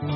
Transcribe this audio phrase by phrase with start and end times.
[0.00, 0.06] 美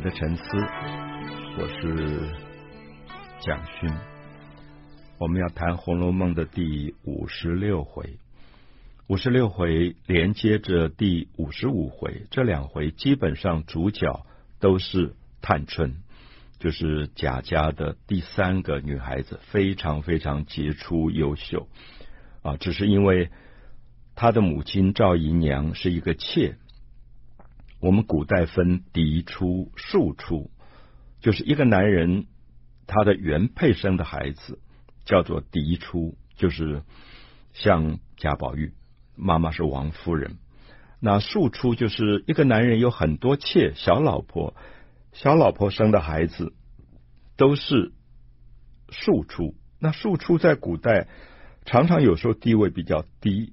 [0.00, 0.42] 的沉思，
[1.56, 2.28] 我是
[3.38, 3.88] 蒋勋。
[5.18, 8.18] 我们要谈《红楼梦》的第五十六回，
[9.06, 14.26] 五十六回连接着第五十五回，这两回基本上主角
[14.58, 15.98] 都是探春，
[16.58, 21.68] 就是贾家的第三个女孩子，非常非常杰出优秀
[22.42, 22.56] 啊！
[22.56, 23.30] 只是因为
[24.14, 26.56] 他的母亲赵姨娘是一个妾。
[27.80, 30.50] 我们古代分嫡出、庶出，
[31.20, 32.26] 就是一个男人
[32.86, 34.60] 他的原配生的孩子
[35.04, 36.82] 叫做嫡出，就是
[37.52, 38.72] 像贾宝玉
[39.16, 40.38] 妈妈是王夫人。
[41.00, 44.56] 那庶出就是一个男人有很多妾小老婆，
[45.12, 46.54] 小老婆生的孩子
[47.36, 47.92] 都是
[48.88, 49.54] 庶出。
[49.78, 51.08] 那庶出在古代
[51.66, 53.52] 常常有时候地位比较低。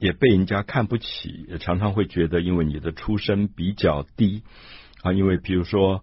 [0.00, 4.42] 也被人家看不起，也常常会觉得，因为你的出身比较低
[5.02, 6.02] 啊，因为比如说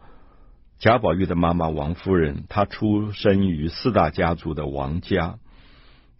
[0.78, 5.40] 贾宝玉的妈妈王夫人，她出生于四大家族的王家，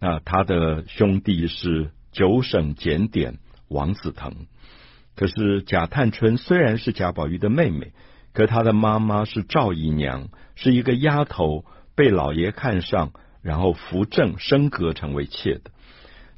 [0.00, 3.38] 那她的兄弟是九省检点
[3.68, 4.34] 王子腾，
[5.14, 7.92] 可是贾探春虽然是贾宝玉的妹妹，
[8.32, 15.70] 可她的妈妈是赵姨娘，是一个丫头，被老爷看上，然后扶正升格成为妾的。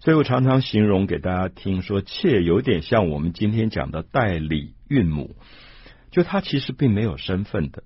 [0.01, 5.37] 所以我常常形容给大家听，说妾有点像我们今天讲的代理孕母，
[6.11, 7.83] 就她其实并没有身份的。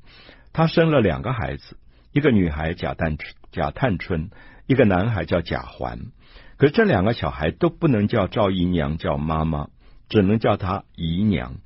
[0.53, 1.77] 她生了两个孩子，
[2.12, 3.17] 一个女孩贾探
[3.51, 4.31] 贾探春，
[4.67, 6.12] 一个男孩叫贾环。
[6.57, 9.70] 可是这两个小孩都不能叫赵姨娘叫妈妈，
[10.09, 11.57] 只能叫她姨娘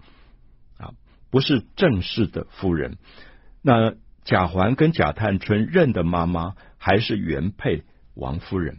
[0.78, 0.94] 啊，
[1.30, 2.96] 不是正式的夫人。
[3.60, 3.92] 那
[4.24, 7.82] 贾环跟贾探春认的妈妈还是原配
[8.14, 8.78] 王夫人。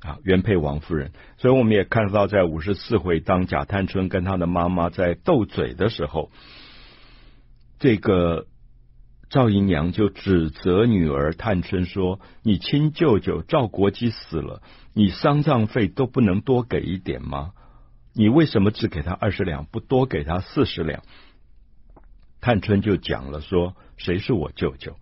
[0.00, 6.30] 啊，原配王夫人，所以我们也看到，在五十四回，当贾探春跟他的妈妈在斗嘴的时候，
[7.78, 8.46] 这个
[9.30, 14.62] 赵姨娘就指责女儿探春说：“你亲舅舅赵国基死了，
[14.92, 17.52] 你丧葬费都不能多给一点吗？
[18.14, 21.02] 你为什么只给他二十两，不多给他四十两？”
[22.40, 24.94] 探春就讲了说：“谁是我舅舅？”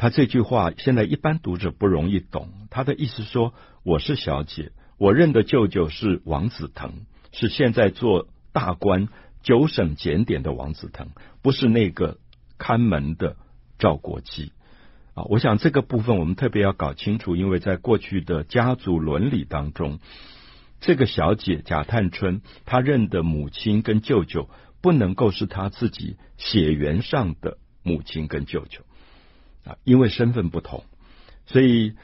[0.00, 3.52] 他这句话现在一般读者不容易懂，他的意思说，
[3.82, 9.08] 我是小姐，我认的舅舅是王子腾，是现在做大官
[9.42, 11.08] 九省检点的王子腾，
[11.42, 12.16] 不是那个
[12.56, 13.36] 看门的
[13.78, 14.52] 赵国基
[15.12, 15.24] 啊。
[15.24, 19.98] 我想这个部分我们特别要搞清楚，因为在过去的家族伦理当中，
[20.80, 24.48] 这个小姐贾探春她认的母亲跟舅舅
[24.80, 28.80] 不能够是她自己血缘上的母亲跟舅舅。
[29.64, 30.84] 啊，因为身份不同，
[31.46, 31.94] 所以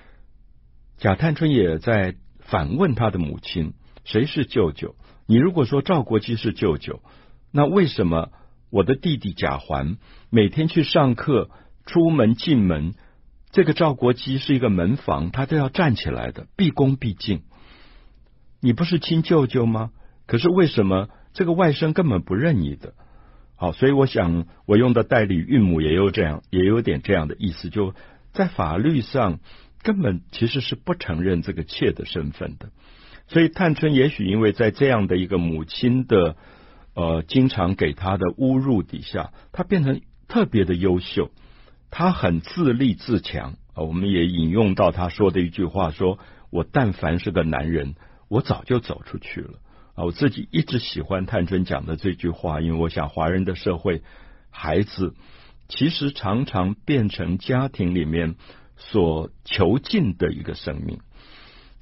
[0.98, 3.74] 贾探春也在反问他的母亲
[4.04, 4.94] ：“谁是舅舅？
[5.26, 7.00] 你如果说赵国基是舅舅，
[7.50, 8.30] 那为什么
[8.70, 9.96] 我的弟弟贾环
[10.30, 11.50] 每天去上课、
[11.86, 12.94] 出门进门，
[13.50, 17.42] 这个赵国基是一个门房，他都要站起来的，毕恭毕敬。
[18.60, 19.90] 你不是亲舅舅吗？
[20.26, 22.94] 可是为什么这个外甥根本不认你的？”
[23.58, 27.94] 好，所以我想我用的代理孕母也有这样，也有点这样的意思，就
[28.32, 29.38] 在法律上
[29.82, 32.68] 根本其实是不承认这个妾的身份的。
[33.28, 36.36] 所以探春也许因为在这样的一个母亲的
[36.94, 41.30] 呃经常给她的侮辱底下，她变成特别的优秀，
[41.90, 43.82] 她很自立自强啊。
[43.82, 46.18] 我们也引用到她说的一句话说
[46.52, 47.94] ：“我但凡是个男人，
[48.28, 49.54] 我早就走出去了。”
[49.96, 54.02] 啊，我自己一直喜欢探春讲的这句话，因为我想华人的社会，
[54.50, 55.14] 孩子
[55.68, 58.36] 其实常常变成家庭里面
[58.76, 61.00] 所囚禁的一个生命。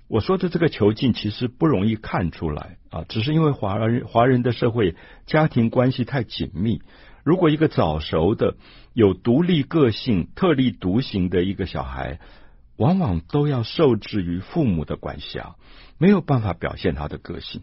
[0.06, 4.94] 我说的这个囚禁其实不容易看出来啊，只是因为华人华人的社会
[5.26, 6.82] 家庭关系太紧密。
[7.24, 8.56] 如果一个早熟的、
[8.92, 12.20] 有独立个性、特立独行的一个小孩，
[12.76, 15.56] 往往都要受制于父母的管辖，
[15.98, 17.62] 没有办法表现他的个性。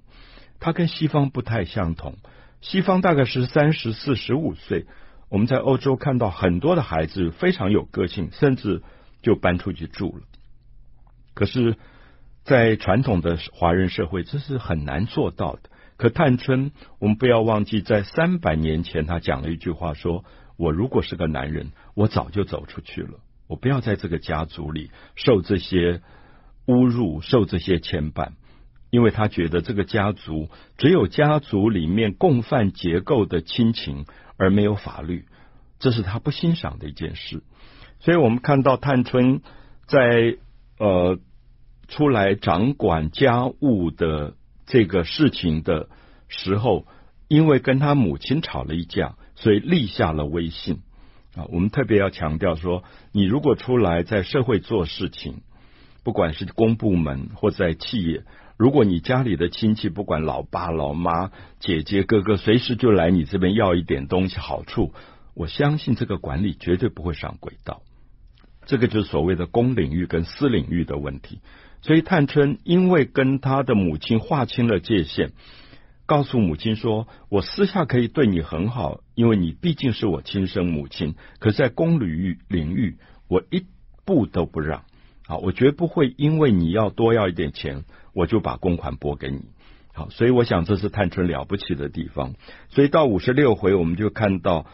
[0.61, 2.15] 他跟西方不太相同，
[2.61, 4.85] 西方大概是三十四、十五岁。
[5.27, 8.83] 我们在欧洲看到很多的孩子非常有个性，甚至
[9.23, 10.23] 就搬出去住了。
[11.33, 11.77] 可是，
[12.43, 15.61] 在传统的华人社会，这是很难做到的。
[15.97, 20.25] 可探春，我们不要忘记，在三百年前，他讲了一句话说
[20.57, 26.01] ：“我如果是个男人，我早就走出去了，我不要在这个家族里受这些
[26.67, 28.33] 侮辱，受这些牵绊。”
[28.91, 34.05] 因为他觉得这个家族只有家族里面共犯结构的亲情，
[34.37, 35.25] 而没有法律，
[35.79, 37.41] 这是他不欣赏的一件事。
[37.99, 39.41] 所以我们看到探春
[39.87, 40.37] 在
[40.77, 41.17] 呃
[41.87, 44.35] 出来掌管家务的
[44.65, 45.87] 这个事情的
[46.27, 46.85] 时候，
[47.27, 50.81] 因为跟他母亲吵了一架，所以立下了威信
[51.35, 51.45] 啊。
[51.49, 52.83] 我们特别要强调说，
[53.13, 55.41] 你如果出来在社会做事情，
[56.03, 58.23] 不管是公部门或在企业，
[58.61, 64.93] 如果你家里的亲戚，不管老爸老妈、姐姐哥哥，随时就来你这边要一点东西好处，
[65.33, 67.81] 我相信这个管理绝对不会上轨道。
[68.67, 71.39] 这个就是所谓的公领域跟私领域的问题。
[71.81, 75.31] 所以探春因为跟他的母亲划清了界限，
[76.05, 81.15] 告诉母亲说：“我私下可以对你很好，因为你毕竟是我亲生母亲。
[81.39, 82.97] 可是，在公领域领域，
[83.27, 83.65] 我一
[84.05, 84.83] 步都不让。
[85.31, 89.45] 啊，我绝不会因为你要多要一点钱，我就把公款拨给你。
[89.93, 92.33] 好，所以我想这是探春了不起的地方。
[92.67, 94.65] 所以到五十六回，我们就看到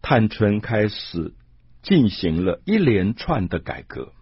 [0.00, 1.34] 探春开始
[1.82, 4.12] 进行了一连串的改革。”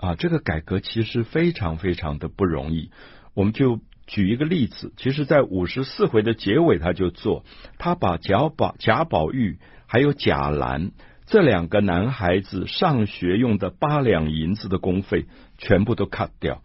[0.00, 2.90] 啊，这个改革其实非常非常的不容易。
[3.34, 7.44] 我们就举一个例子，其实，在五十四回的结尾，他就做，
[7.76, 10.92] 他把贾宝、贾宝玉还有贾兰
[11.32, 15.24] 这两个男孩子上学用的八两银子的公费
[15.56, 16.60] 全部都 cut 掉，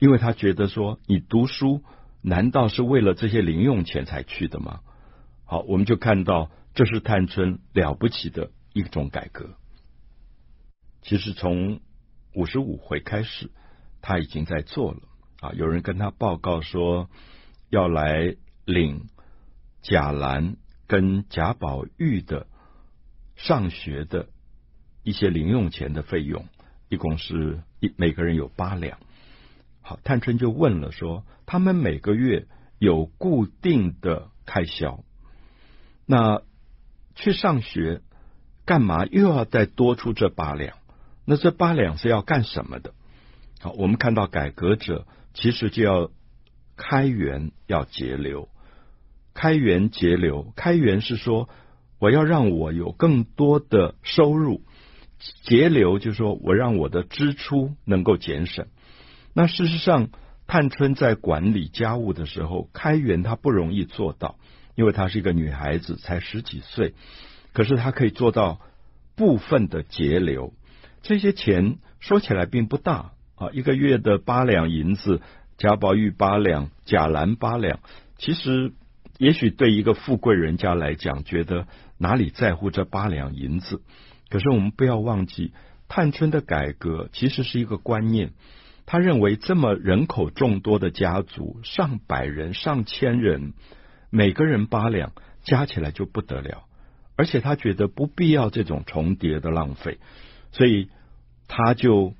[0.00, 1.84] 因为他觉得说，你读书
[2.20, 4.80] 难道是为了这些零用钱才去的吗？
[5.44, 9.50] 好，我们就看到这是探春了不起的一种改革。
[11.02, 11.78] 其实从
[12.34, 13.48] 五十五回开始，
[14.02, 15.02] 他已经在做了
[15.38, 15.52] 啊！
[15.52, 17.08] 有人跟他报告说，
[17.70, 18.34] 要来
[18.64, 19.06] 领
[19.82, 20.56] 贾兰
[20.88, 22.48] 跟贾宝玉的
[23.38, 24.26] 上学的
[25.02, 26.44] 一些零用钱的费用，
[26.90, 28.98] 一共是一每个人有八两。
[29.80, 32.46] 好，探春就问了说，他们每个月
[32.78, 35.02] 有固定的开销，
[36.04, 36.42] 那
[37.14, 38.02] 去上学
[38.66, 40.76] 干嘛又要再多出这八两？
[41.24, 42.92] 那这八两是要干什么的？
[43.60, 46.10] 好，我们看到改革者其实就要
[46.76, 48.48] 开源，要节流。
[49.32, 51.48] 开源节流，开源是说
[51.98, 54.62] 我要让我有更多的收入；
[55.42, 58.66] 节流就是说我让我的支出能够减省。
[59.32, 60.10] 那事实上，
[60.46, 64.36] 探春在管理家务的时候，开源她不容易做到，
[64.74, 66.94] 因为她是一个女孩子，才十几岁。
[67.52, 68.60] 可是她可以做到
[69.16, 70.54] 部分的节流。
[71.02, 75.20] 这些钱说起来并不大啊，一个月的八两银子，
[75.56, 77.80] 贾宝玉八两，贾兰八两，
[78.16, 78.72] 其实
[79.18, 81.66] 也许对一个富贵人家来讲，觉得
[81.98, 83.82] 哪里在乎这八两银子？
[84.30, 85.52] 可是我们不要忘记，
[85.88, 88.32] 探春的改革其实是一个观念，
[88.86, 93.54] 他认为这么人口众多的家族，上百人、上千人，
[94.10, 95.12] 每个人八两，
[95.42, 96.64] 加起来就不得了，
[97.16, 99.98] 而且他觉得不必要这种重叠的浪费。
[100.52, 100.90] 所以
[101.48, 102.14] 他就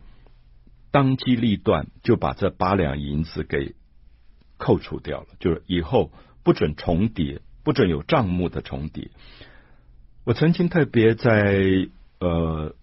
[0.91, 3.75] 当机立断，就把这八两银子给
[4.57, 6.11] 扣除掉了，就是以后
[6.43, 9.11] 不准重叠，不准有账目的重叠。
[10.25, 11.89] 我曾经特别在
[12.21, 12.75] 呃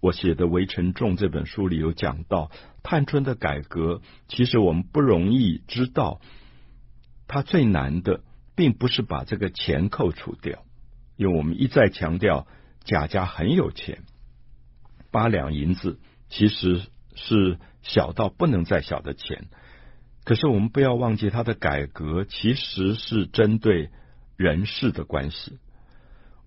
[0.00, 2.50] 我写的《围城众》这本书里有讲到，
[2.82, 6.20] 探春的改革，其实我们不容易知道，
[7.28, 8.22] 他最难的
[8.56, 10.64] 并不是把这个钱扣除掉，
[11.16, 12.46] 因为我们一再强调
[12.82, 14.02] 贾家很有钱。
[15.10, 15.98] 八两银子
[16.28, 16.82] 其实
[17.14, 19.48] 是小到不能再小的钱，
[20.30, 23.90] 可是我们不要忘记，他的改革其实是针对
[24.36, 25.58] 人事的关系。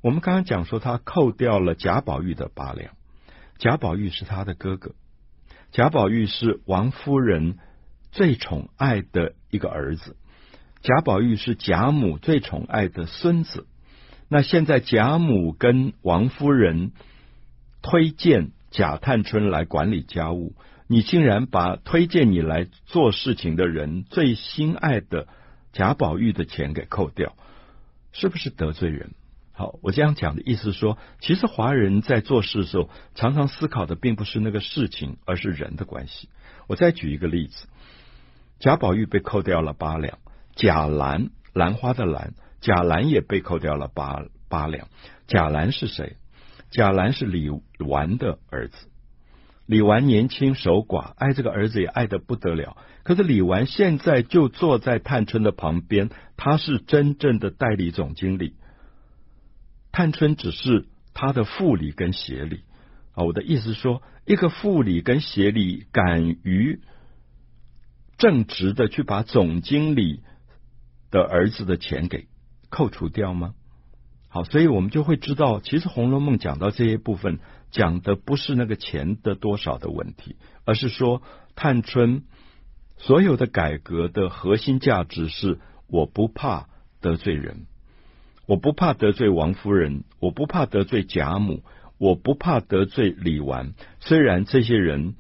[0.02, 2.94] 我们刚刚讲说，他扣掉了贾宝玉的八两，
[3.58, 4.96] 贾宝玉是他的哥哥，
[5.74, 7.58] 贾宝玉是王夫人
[8.14, 10.16] 最宠爱的一个儿子，
[10.82, 13.68] 贾宝玉是贾母最宠爱的孙子。
[14.30, 16.94] 那现在贾母跟王夫人。
[17.82, 20.56] 推荐贾探春来管理家务，
[20.94, 25.28] 你竟然把推荐你来做事情的人最心爱的
[25.72, 27.36] 贾宝玉的钱给扣掉，
[28.12, 29.16] 是不是得罪人？
[29.54, 36.30] 好，我这样讲的意思说，其实华人在做事的时候，常常思考的并不是那个事情，而是人的关系。
[36.68, 37.66] 我再举一个例子，
[38.60, 40.20] 贾宝玉被扣掉了八两，
[40.56, 44.90] 贾兰兰花的兰，贾兰也被扣掉了八八两。
[45.26, 46.18] 贾兰是谁？
[46.70, 48.90] 贾兰是李纨的儿子，
[49.66, 52.78] 李纨年轻守寡，爱这个儿子也爱得不得了。
[53.04, 58.56] 可是李纨现在就坐在探春的旁边，他是真正的代理总经理，
[59.92, 62.62] 探春只是他的副理跟协理
[63.14, 63.24] 啊。
[63.24, 66.82] 我的意思说，一个副理跟协理敢于
[68.18, 70.22] 正直的去把总经理
[71.10, 72.28] 的儿子的钱给
[72.70, 73.54] 扣除掉吗？
[74.30, 77.40] 好，所以我们就会知道，其实《红楼梦》讲到这些部分，
[77.74, 81.24] 讲的不是那个钱的多少的问题，而是说
[81.56, 82.24] 探春
[82.98, 86.68] 所有的改革的核心价值是：我不怕
[87.02, 87.66] 得罪人，
[88.46, 91.64] 我不怕得罪王夫人，我不怕得罪贾母，
[91.98, 93.74] 我不怕得罪李纨。
[94.00, 95.16] 虽然这些人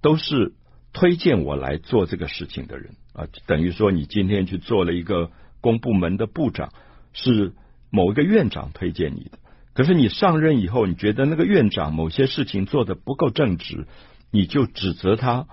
[0.00, 0.54] 都是
[0.94, 6.72] 推荐我来做这个事情的人啊，等于说你今天去做了一个公部门的部长，
[7.12, 7.52] 是
[7.90, 9.38] 某一个院长推荐你的。
[9.78, 13.86] 可是你上任以后，你觉得那个院长某些事情做得不够正直，
[14.32, 15.46] 你就指责他。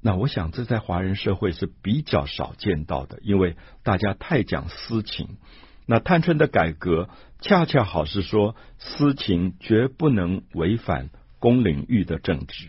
[0.00, 5.38] 那我想，这在华人社会是比较少见到的，因为大家太讲私情。
[5.86, 7.08] 那探春的改革，
[7.40, 12.68] 恰恰好是说，私情绝不能违反公领域的正直。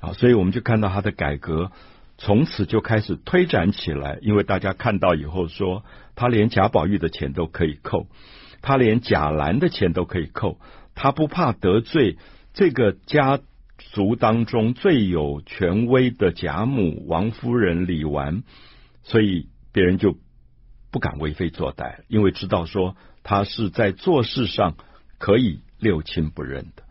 [0.00, 1.70] 啊，所以我们就看到他的改革，
[2.16, 4.18] 从此就开始推展起来。
[4.22, 8.06] 因为大家看到以后说，他连贾宝玉的钱都可以扣，
[8.62, 10.58] 他连贾兰的钱都可以扣，
[10.94, 12.18] 他不怕得罪
[12.52, 13.40] 这个家。
[13.92, 18.42] 族当中最有权威的贾母、王夫人、李纨，
[19.02, 20.16] 所以别人就
[20.90, 24.76] 不敢为非作歹，因为知道说他是在做事上
[25.18, 26.84] 可以六亲不认的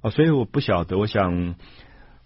[0.00, 0.08] 啊。
[0.08, 1.56] 所以我不晓得，我想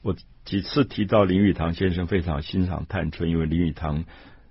[0.00, 4.04] 我几次提到林语堂先生非常欣赏探春，因为林语堂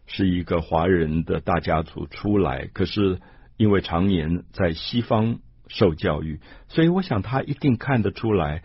[0.08, 3.22] 是一个华人的大家族出来，可是
[3.58, 8.64] 因为常年在西方受教育，所以我想他一定看得出来。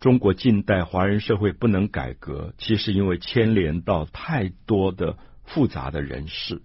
[0.00, 6.60] 中国近代华人社会不能改革，其实因为牵连到太多的复杂的人事，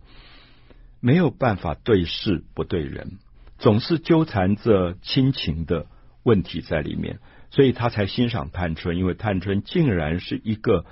[0.99, 3.19] 没有办法对事不对人，
[3.57, 5.87] 总是纠缠着亲情的
[6.23, 10.83] 问题在里面，所以他才欣赏探春，因为探春竟然是一个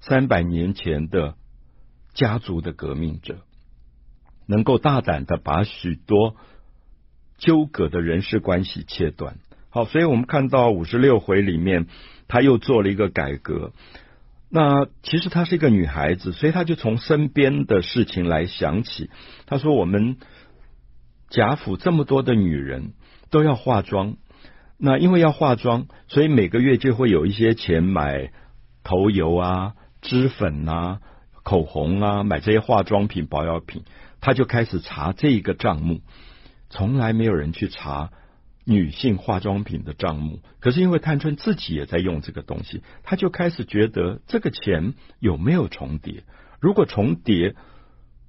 [0.00, 1.34] 三百年前的
[2.14, 3.40] 家族的革命者，
[4.46, 6.36] 能够大胆的把许多
[7.38, 9.36] 纠葛的人事关系切断。
[9.70, 11.86] 好，所以我们看到五十六回里面，
[12.28, 13.72] 他又做了一个改革。
[14.50, 19.10] 那其实她是一个女孩子，所以她就从身边的事情来想起。
[19.46, 20.16] 她说：“我们
[21.28, 22.92] 贾府这么多的女人
[23.30, 24.16] 都要化妆，
[24.78, 28.30] 那因为要化妆，所以每个月就会有一些钱买
[28.84, 31.00] 头油啊、脂粉啊、
[31.42, 33.82] 口红啊，买这些化妆品、保养品。
[34.24, 36.00] 他就开始查这个账目，
[36.70, 38.10] 从来没有人去查。”
[38.66, 46.24] 女性化妆品的账目，可是因为探春自己也在用这个东西，他就开始觉得这个钱有没有重叠？
[46.60, 47.56] 如果重叠，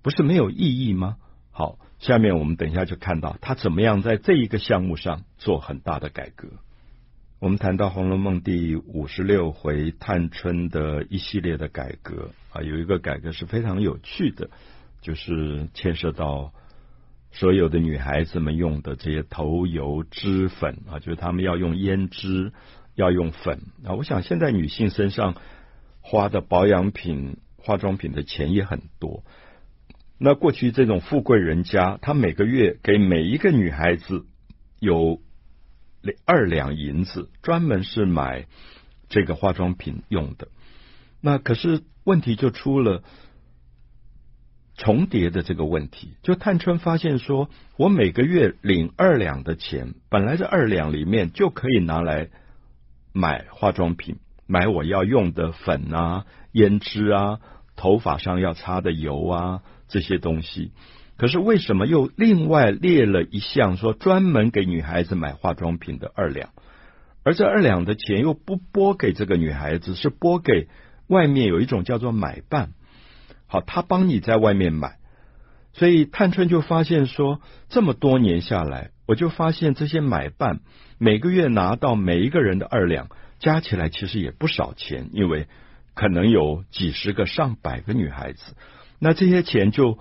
[0.04, 1.16] 不是没有意义吗？
[1.52, 6.50] 好，下面我们等一下就看到他怎么样在这一个项目上做很大的改革。
[7.40, 14.50] 我们谈到《红楼梦》第五十六回，探春的一系列的改革啊，有一个改革是非常有趣的，
[15.06, 16.52] 就是牵涉到。
[17.38, 22.54] 所有的女孩子们用的这些头油、脂粉啊，就是她们要用胭脂，
[22.94, 23.92] 要用粉啊。
[23.96, 25.36] 我想现在女性身上
[26.00, 29.26] 花的保养品、化妆品的钱也很多。
[30.18, 34.26] 那过去这种富贵人家，她每个月给每一个女孩子
[34.80, 35.20] 有
[36.24, 38.48] 二两银子，专门是买
[39.10, 40.48] 这个化妆品用的。
[41.20, 43.04] 那可是问题就出了。
[44.78, 52.28] 重叠的这个问题，就探春发现说，我每个月领二两的钱，本来这二两里面就可以拿来
[53.14, 54.18] 买化妆品，
[54.48, 57.40] 买我要用的粉啊、胭脂啊、
[57.76, 60.72] 头发上要擦的油啊这些东西。
[61.18, 66.50] 可是为什么又另外列了一项说专门给女孩子买化妆品的二两？
[67.24, 70.68] 而这二两的钱又不拨给这个女孩子，是拨给
[71.08, 72.74] 外面有一种叫做买办。
[73.62, 74.98] 他帮你在外面买，
[75.74, 80.60] 所以探春就发现说，这么多年下来，我就发现这些买办
[80.98, 83.10] 每个月拿到每一个人的二两，
[83.40, 85.48] 加起来其实也不少钱，因为
[85.94, 88.56] 可能有几十个、上百个女孩子，
[89.00, 89.98] 那这些钱就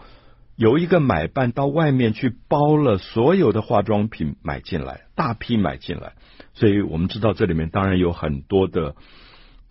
[0.56, 6.12] 由一个买办到外面去包了所有的化妆品买进来，大批买进来，
[6.54, 8.94] 所以我们知道这里面当然有很多的。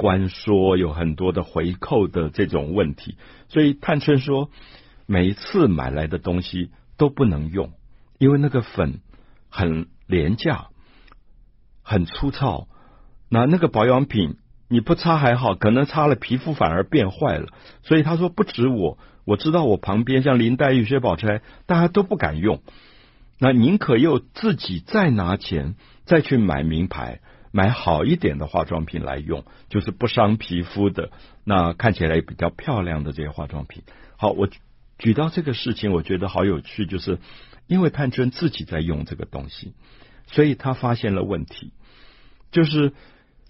[0.03, 3.15] 关说有很多的回扣的这种问题，
[3.47, 4.49] 所以探春说，
[5.05, 7.71] 每一次买来的东西都不能用，
[8.17, 8.99] 因为那个粉
[9.47, 10.67] 很廉价，
[11.83, 12.67] 很粗糙。
[13.29, 14.35] 那那个保养品
[14.67, 17.47] 你不擦还好，可能擦了皮肤反而变坏了。
[17.83, 22.61] 所以他说不止我，我知道我旁边像林黛玉、薛宝钗，大家都不敢用。
[23.39, 27.21] 那宁可又自己再拿钱再去买名牌。
[27.55, 31.11] 买好一点的化妆品来用，就是不伤皮肤的，
[31.43, 33.83] 那看起来比较漂亮的这些化妆品。
[34.17, 34.49] 好，我
[34.97, 37.19] 举到这个事情，我觉得好有趣，就是
[37.67, 39.75] 因为探春自己在用这个东西，
[40.25, 41.73] 所以他发现了问题，
[42.51, 42.93] 就是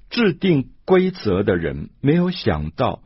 [0.09, 3.01] 制定规则的人没有想到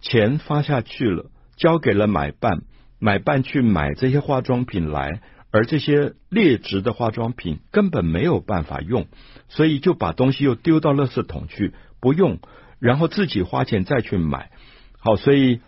[0.00, 2.62] 钱发下去了，交给了买办，
[3.00, 5.20] 买办去买这些化妆品来，
[5.52, 9.06] 而这些劣质的化妆品根本没有办法用，
[9.48, 12.38] 所以就把东西又丢到垃圾桶去不用，
[12.78, 14.50] 然后自己花钱再去买。
[14.98, 15.60] 好，所以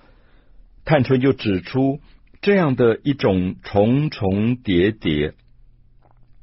[0.84, 2.00] 探春就指出
[2.40, 5.34] 这样的一种重重叠叠，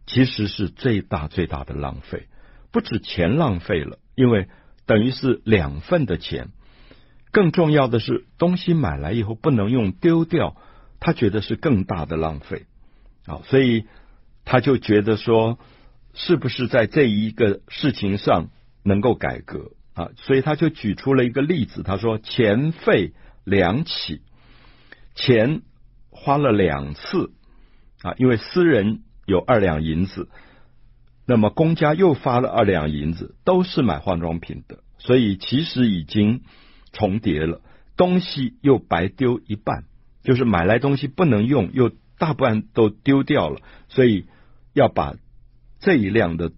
[0.05, 2.27] 其实是最大最大的浪费，
[2.71, 4.47] 不止钱浪费了，因为
[4.85, 6.49] 等于是两份的钱。
[7.31, 10.55] 更重要的是，东西买来以后不能用，丢掉，
[10.99, 12.65] 他觉得是更大的浪费。
[13.29, 13.85] 好，所以
[14.43, 15.59] 他就觉得说，
[16.13, 18.49] 是不是在这一个事情上
[18.83, 20.09] 能够改革啊？
[20.17, 24.21] 所以他就举出了一个例子，他说：钱费两起，
[25.13, 25.61] 钱
[26.09, 27.31] 花了两次
[28.01, 30.27] 啊，因为私人有二两银子，
[31.25, 36.41] 那么公家又发了二两银子，都是买化妆品的，所以其实已经。
[36.91, 37.61] 重叠了，
[37.97, 39.83] 东西又白丢一半，
[40.23, 44.27] 就是买来东西不能用，又大半都丢掉了，所以
[44.73, 45.15] 要把
[45.79, 46.51] 这一辆的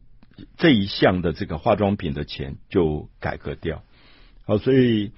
[0.58, 3.84] 这一项的这个化妆品的钱就改革掉。
[4.44, 5.13] 好，所以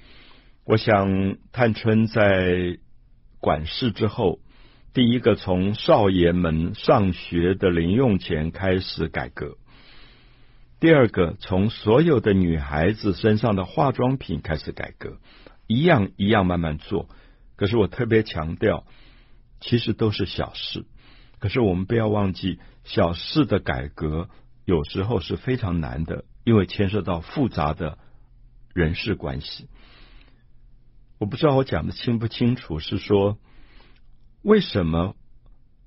[0.65, 2.77] 我想探春在
[3.39, 4.39] 管事之后，
[4.93, 9.57] 第一个从少爷们上学的零用钱开始改革。
[10.79, 15.17] 第二个，从所有的女孩子身上的化妆品开始改革，
[15.65, 17.07] 一样一样慢慢做。
[17.55, 18.85] 可是我特别强调，
[19.63, 20.85] 其实都是小事。
[21.39, 24.29] 可是我们不要忘记，小事的改革
[24.65, 27.97] 有时候是非常难的，因为牵涉到复杂的
[28.73, 29.69] 人事关系。
[31.17, 33.37] 我不知道我讲的清不清楚，是说
[34.41, 35.15] 为什么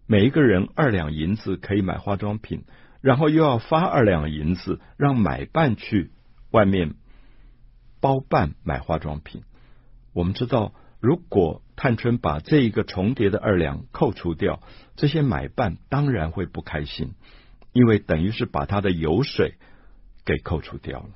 [0.07, 2.65] 每一个人二两银子可以买化妆品？
[3.03, 6.11] 然后又要发二两银子，让买办去
[6.51, 6.95] 外面
[8.01, 9.43] 包办买化妆品。
[10.13, 14.61] 我们知道，如果探春把这一个重叠的二两扣除掉，
[14.97, 17.13] 这些买办当然会不开心，
[17.73, 19.55] 因为等于是把他的油水
[20.25, 21.11] 给扣除掉了。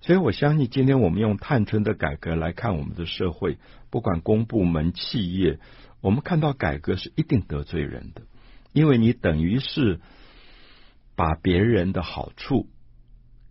[0.00, 5.58] 所以我相信，今天我们用探春的改革来看我们的社会，不管公部门、企业，
[6.00, 8.22] 我们看到改革是一定得罪人的，
[8.72, 10.00] 因为你等于是。
[11.16, 12.66] 把别人的好处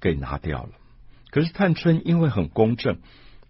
[0.02, 0.72] 给拿掉了，
[1.30, 2.98] 可是探春因为很公正，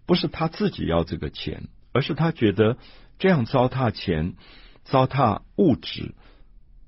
[0.04, 2.76] 不是他自己要这个钱，而是他觉得
[3.18, 4.34] 这样糟蹋钱、
[4.84, 6.14] 糟蹋物质，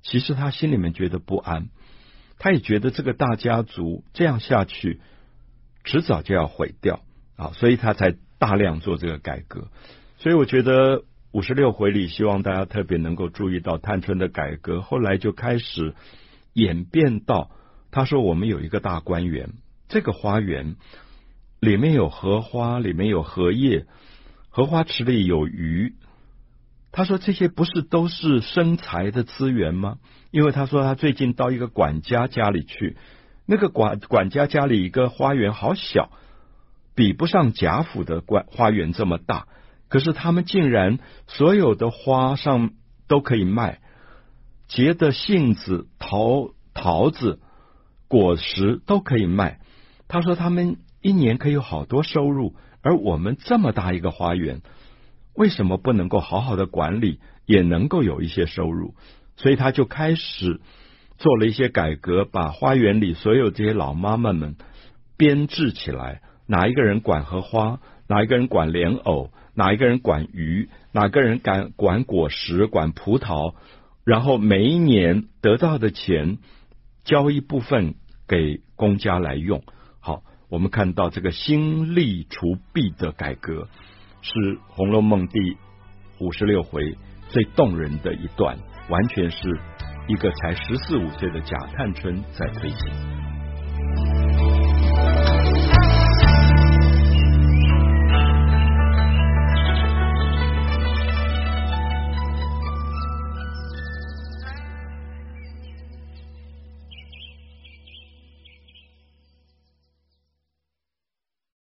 [0.03, 1.69] 其实他心里面觉得不安，
[2.39, 5.01] 他也觉得这个大家族这样下去，
[5.85, 7.01] 迟早就要毁掉
[7.37, 9.69] 啊，所以他才大量做这个改革。
[10.19, 15.95] 所以我觉得五十六回里，希望大家特别能够注意到探春的改革，后来就开始。
[16.55, 17.51] 演变到，
[17.91, 19.55] 他说我们有一个大观园，
[19.89, 20.77] 这个花园
[21.61, 23.87] 里面有荷花，里面有荷叶，
[24.55, 25.95] 荷花池里有鱼。
[26.93, 29.97] 他说这些不是都是生财的资源吗？
[30.31, 32.99] 因为他说他最近到一个管家家里去，
[33.47, 36.11] 那个管管家家里一个花园好小，
[36.95, 39.47] 比不上贾府的管花园这么大。
[39.89, 42.73] 可是他们竟然所有的花上
[43.09, 43.81] 都可以卖。
[44.69, 47.41] 结的杏子、桃桃子、
[48.07, 49.61] 果实都可以卖。
[50.09, 54.61] 他说他们一年可以有好多收入，而我们这么大一个花园，
[55.35, 58.95] 为什么不能够好好的管理，也能够有一些收入？
[59.37, 60.61] 所以他就开始
[61.17, 64.57] 做了一些改革，把花园里所有这些老妈妈们
[65.17, 73.55] 编制起来，哪一个人管荷花，哪一个人管莲藕，哪一个人管鱼，哪个人管管果实，管葡萄。
[74.05, 76.39] 然后每一年得到的钱，
[77.05, 77.95] 交一部分
[78.27, 79.63] 给公家来用。
[80.01, 83.69] 好，我们看到这个新立除弊的改革，
[84.21, 84.33] 是
[84.69, 85.57] 《红楼梦》第
[86.19, 86.95] 五十六回
[87.31, 88.59] 最动人的一段，
[88.91, 89.39] 完全是
[90.09, 93.22] 一个才十四五岁的贾探春在推行。